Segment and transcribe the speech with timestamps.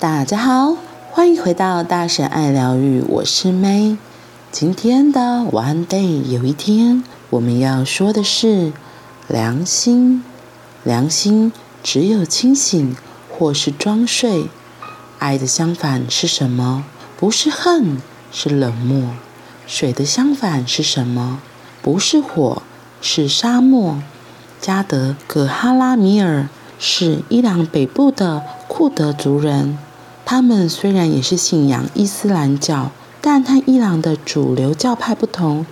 [0.00, 0.76] 大家好，
[1.10, 3.96] 欢迎回到大神爱疗愈，我是 May。
[4.52, 8.72] 今天的 One Day 有一天，我们要说的是
[9.26, 10.22] 良心。
[10.84, 12.96] 良心只有清醒
[13.28, 14.46] 或是装睡。
[15.18, 16.84] 爱的相反是什么？
[17.16, 19.10] 不是恨，是冷漠。
[19.66, 21.40] 水的相反是什么？
[21.82, 22.62] 不是火，
[23.00, 24.00] 是沙漠。
[24.60, 29.76] 加德·葛哈拉米尔是伊朗北部的库德族人。
[30.30, 32.90] 他们虽然也是信仰伊斯兰教，
[33.22, 35.64] 但和伊朗的主流教派不同，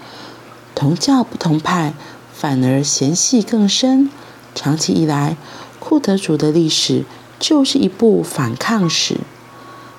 [0.74, 1.92] 同教不同派，
[2.32, 4.08] 反而嫌隙更深。
[4.54, 5.36] 长期以来，
[5.78, 7.04] 库德族的历史
[7.38, 9.18] 就是一部反抗史。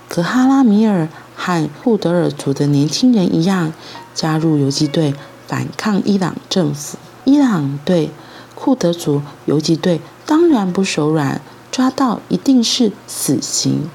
[0.07, 3.71] 格哈拉米尔和库德尔族的年轻人一样，
[4.15, 5.13] 加入游击队
[5.45, 6.97] 反抗伊朗政府。
[7.25, 8.09] 伊朗对
[8.55, 11.39] 库德族游击队当然不手软，
[11.71, 13.91] 抓到一定是死刑。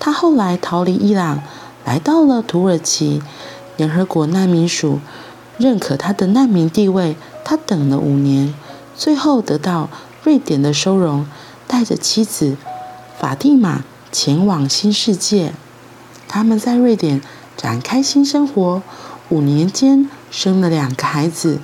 [0.00, 1.40] 他后来逃离伊朗，
[1.84, 3.22] 来到了土耳其。
[3.76, 5.00] 联合国难民署
[5.56, 7.16] 认可他的难民地位。
[7.44, 8.54] 他等了五年，
[8.96, 9.88] 最后得到
[10.22, 11.26] 瑞典的收容，
[11.66, 12.56] 带着妻子
[13.18, 15.52] 法蒂玛前往新世界。
[16.28, 17.20] 他们在瑞典
[17.56, 18.82] 展开新生活，
[19.30, 21.60] 五年间生了两个孩子。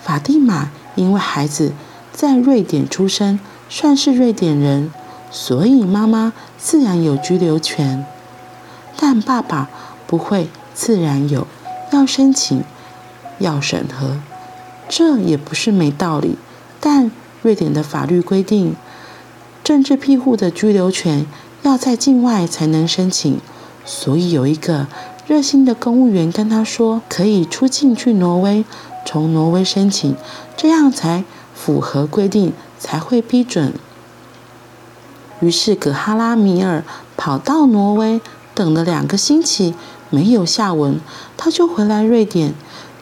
[0.00, 1.72] 法蒂玛因为孩子
[2.12, 4.92] 在瑞典出生，算是瑞典人。
[5.30, 8.04] 所以妈妈自然有居留权，
[8.96, 9.70] 但爸爸
[10.06, 11.46] 不会自然有，
[11.92, 12.64] 要申请，
[13.38, 14.18] 要审核，
[14.88, 16.36] 这也不是没道理。
[16.80, 17.10] 但
[17.42, 18.74] 瑞典的法律规定，
[19.62, 21.26] 政治庇护的居留权
[21.62, 23.40] 要在境外才能申请。
[23.84, 24.88] 所以有一个
[25.26, 28.64] 热心的公务员跟他说，可以出境去挪威，
[29.06, 30.16] 从挪威申请，
[30.56, 33.72] 这样才符合规定，才会批准。
[35.40, 36.84] 于是，葛哈拉米尔
[37.16, 38.20] 跑到挪威，
[38.54, 39.74] 等了两个星期，
[40.10, 41.00] 没有下文，
[41.36, 42.54] 他就回来瑞典。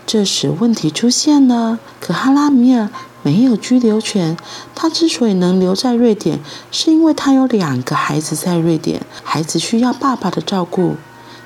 [0.07, 2.89] 这时，问题出现了：葛哈拉米尔
[3.23, 4.37] 没有居留权。
[4.75, 6.41] 他之所以能留在瑞典，
[6.71, 10.95] 是因为他有两个孩子在瑞典，孩子需要爸爸的照顾。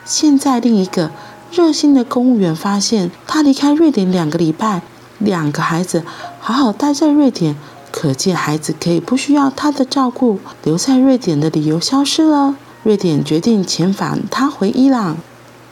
[0.04, 1.10] 现在，另一个
[1.50, 4.82] 热心的公务员发现，他离开瑞典两个礼拜，
[5.18, 6.04] 两个孩子
[6.38, 7.56] 好好待在瑞典。
[8.02, 12.56] 可见，孩子可以不需要他的照顾，留在瑞典的理由消失了。
[12.82, 15.18] 瑞典决定遣返他回伊朗，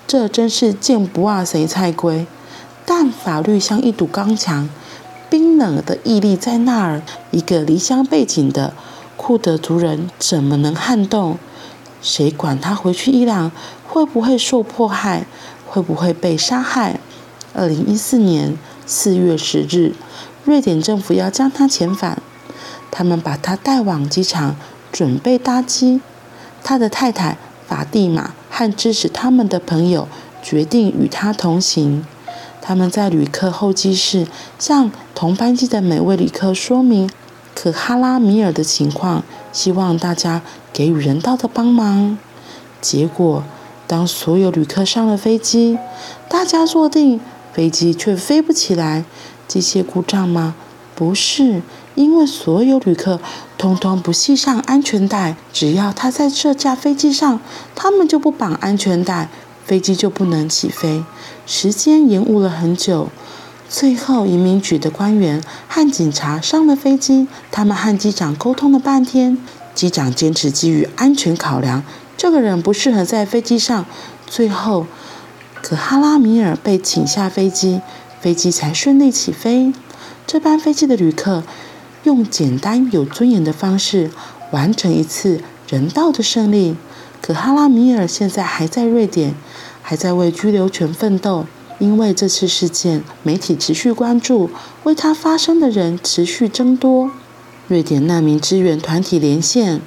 [0.06, 2.24] 这真是见不袜谁菜龟。
[2.86, 4.68] 但法律像一堵钢墙，
[5.28, 7.02] 冰冷的屹立在那儿。
[7.32, 8.74] 一个离乡背井的
[9.16, 11.36] 库德族人怎么能撼动？
[12.00, 13.50] 谁管他回去伊朗
[13.88, 15.26] 会不会受迫害，
[15.66, 17.00] 会不会被杀害？
[17.52, 18.56] 二零一四年
[18.90, 19.94] 四月十日。
[20.44, 22.20] 瑞典政府要将他遣返，
[22.90, 24.56] 他们把他带往机场，
[24.90, 26.00] 准备搭机。
[26.64, 30.08] 他的太太法蒂玛和支持他们的朋友
[30.42, 32.04] 决定与他同行。
[32.60, 34.26] 他们在旅客候机室
[34.58, 37.08] 向同班机的每位旅客说明
[37.54, 39.22] 可哈拉米尔的情况，
[39.52, 42.18] 希望大家给予人道的帮忙。
[42.80, 43.44] 结果，
[43.86, 45.78] 当所有旅客上了飞机，
[46.28, 47.20] 大家坐定，
[47.52, 49.04] 飞机却飞不起来。
[49.46, 50.54] 机械故障吗？
[50.94, 51.62] 不是，
[51.94, 53.18] 因为所有旅客
[53.56, 55.36] 通通不系上安全带。
[55.52, 57.40] 只要他在这架飞机上，
[57.74, 59.28] 他们就不绑安全带，
[59.64, 61.02] 飞机就不能起飞。
[61.46, 63.08] 时间延误了很久。
[63.68, 69.38] 最后，移民局的官员和警察上了飞机，他们和机长沟通了半天。
[69.74, 71.82] 机长坚持基于安全考量，
[72.16, 73.86] 这个人不适合在飞机上。
[74.26, 74.86] 最后，
[75.62, 77.80] 可哈拉米尔被请下飞机。
[78.20, 79.72] 飞机才顺利起飞。
[80.26, 81.42] 这班飞机的旅客
[82.04, 84.10] 用简单有尊严的方式
[84.50, 86.76] 完成一次人道的胜利。
[87.22, 89.34] 可哈拉米尔现在还在瑞典，
[89.80, 91.46] 还在为居留权奋斗。
[91.78, 94.50] 因为这次事件，媒体持续关注，
[94.84, 97.10] 为他发声的人持续增多。
[97.68, 99.80] 瑞典难民支援团体连线，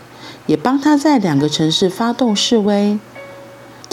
[0.47, 2.97] 也帮他在两个城市发动示威。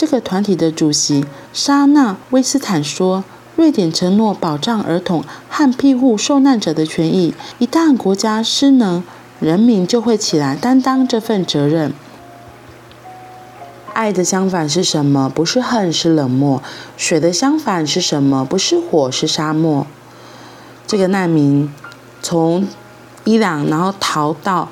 [0.00, 3.23] 这个团体的主席莎娜·威斯坦说。
[3.56, 7.35] 瑞典承诺保障儿童和庇护受难者的权益。
[7.58, 9.05] 一旦国家失能，
[9.38, 11.93] 人民就会起来担当这份责任。
[13.93, 15.29] 爱的相反是什么？
[15.29, 16.62] 不是恨，是冷漠。
[16.97, 18.47] 水的相反是什么？
[18.47, 19.87] 不是火，是沙漠。
[20.87, 21.70] 这个难民
[22.23, 22.67] 从
[23.25, 24.70] 伊朗，然后逃到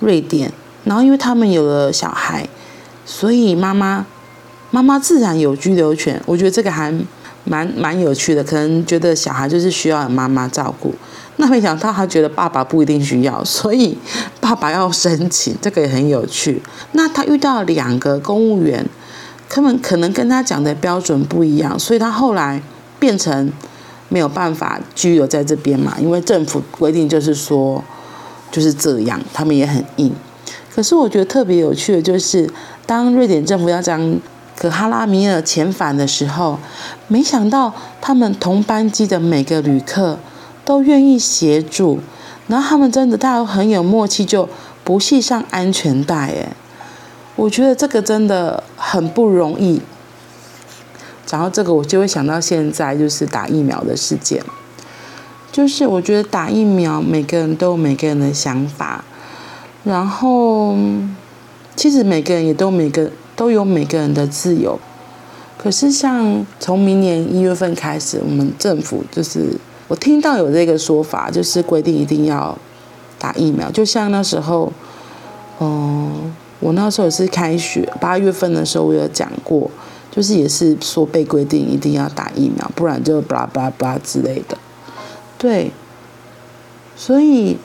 [0.00, 0.52] 瑞典，
[0.84, 2.46] 然后因为他们有了小孩，
[3.06, 4.04] 所以妈妈
[4.70, 6.20] 妈妈自然有居留权。
[6.26, 6.94] 我觉得这个还。
[7.44, 10.94] 蛮蛮有趣的，可能觉得小孩就是需要妈妈照顾，
[11.36, 13.96] 那没想到他觉得爸爸不一定需要，所以
[14.38, 16.60] 爸爸要申请，这个也很有趣。
[16.92, 18.84] 那他遇到两个公务员，
[19.48, 22.60] 他们可能跟他讲的标准不一样，所以他后来
[22.98, 23.50] 变成
[24.10, 27.82] 没有办法居留在这边嘛，因为政府规定就是说
[28.52, 30.12] 就是这样，他们也很硬。
[30.74, 32.50] 可是我觉得特别有趣的就是，
[32.84, 34.18] 当瑞典政府要将
[34.58, 36.58] 可哈拉米尔遣返的时候，
[37.06, 40.18] 没想到他们同班机的每个旅客
[40.64, 42.00] 都愿意协助，
[42.48, 44.48] 然后他们真的大家都很有默契，就
[44.82, 46.16] 不系上安全带。
[46.16, 46.48] 哎，
[47.36, 49.80] 我觉得这个真的很不容易。
[51.30, 54.42] 然后这个我就会想到现在就是打疫苗的事件，
[55.52, 59.04] 就是我觉得打疫苗每个人都有每个人的想法，
[59.84, 60.76] 然后
[61.76, 63.08] 其实每个人也都每个。
[63.38, 64.76] 都有每个人的自由，
[65.56, 69.56] 可是像从明年一月份开始，我们政府就是
[69.86, 72.58] 我听到有这个说法，就是规定一定要
[73.16, 73.70] 打疫苗。
[73.70, 74.72] 就像那时候，
[75.60, 79.70] 嗯，我那时候也是开学八月份的时候，我有讲过，
[80.10, 84.58] 就是也是说被规定一定要打疫苗，不然就巴拉巴拉巴拉之类的。
[85.38, 85.70] 对，
[86.96, 87.56] 所以，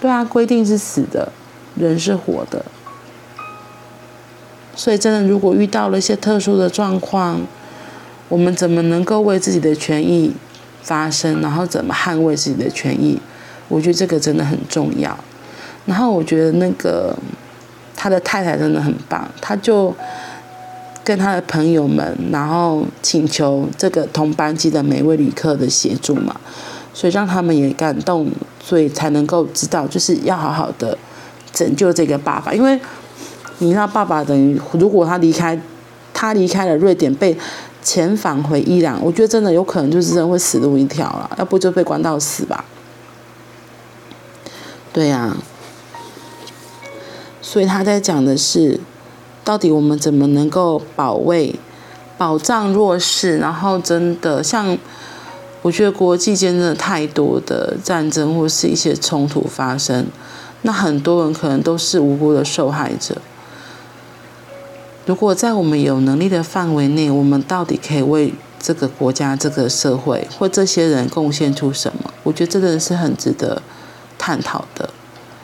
[0.00, 1.32] 对啊，规定是死的，
[1.74, 2.64] 人是活的。
[4.76, 7.40] 所以，真的，如果遇到了一些特殊的状况，
[8.28, 10.34] 我们怎么能够为自己的权益
[10.82, 11.40] 发声？
[11.40, 13.18] 然后怎么捍卫自己的权益？
[13.68, 15.18] 我觉得这个真的很重要。
[15.86, 17.16] 然后，我觉得那个
[17.96, 19.94] 他的太太真的很棒，他就
[21.02, 26.38] 跟他的朋友们，然后请求这个同班机的每位旅客的协助嘛，
[26.92, 28.30] 所以让他们也感动，
[28.62, 30.98] 所以才能够知道，就是要好好的
[31.50, 32.78] 拯救这个爸爸，因为。
[33.58, 35.58] 你知道，爸爸等于如果他离开，
[36.12, 37.36] 他离开了瑞典，被
[37.82, 42.64] 遣返回伊朗，我觉得真的有可能就是真会死路一条了，要不就被关到死吧。
[44.92, 45.36] 对呀、啊，
[47.40, 48.80] 所以他在讲的是，
[49.44, 51.54] 到底我们怎么能够保卫、
[52.18, 53.38] 保障弱势？
[53.38, 54.76] 然后真的像，
[55.62, 60.06] 我觉得国际间真的太多的战争或是一些冲突发生，
[60.62, 63.16] 那很多人可能都是无辜的受害者。
[65.06, 72.12] 如果在我们有能力的范围内，我们到底可以为这个国家、这个社会或这些人贡献出什么？
[72.24, 73.62] 我觉得这个是很值得
[74.18, 74.90] 探讨的。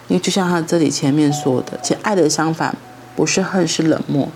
[0.09, 2.77] 因为就像他这里前面说的，其实爱的相反
[3.15, 4.29] 不是恨，是冷漠。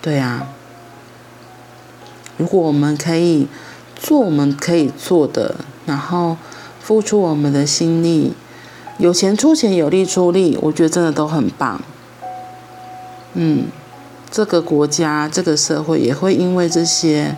[0.00, 0.46] 对啊，
[2.36, 3.48] 如果我们可以
[3.96, 6.36] 做我们可以做的，然后
[6.80, 8.34] 付出我们的心力，
[8.98, 11.82] 有钱出钱，有力出力，我觉得真的都很棒。
[13.34, 13.66] 嗯，
[14.30, 17.36] 这个国家、这个社会也会因为这些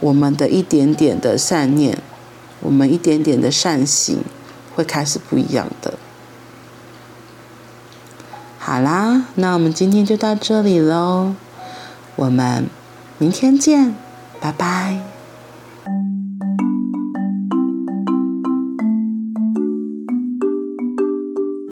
[0.00, 1.98] 我们的一点点的善念，
[2.60, 4.18] 我们一点点的善行，
[4.74, 5.94] 会开始不一样的。
[8.58, 11.34] 好啦，那我们今天就到这里喽，
[12.16, 12.66] 我们
[13.18, 13.94] 明天见，
[14.40, 15.11] 拜拜。